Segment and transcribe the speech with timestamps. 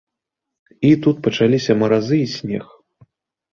[0.89, 2.65] А тут пачаліся маразы і снег.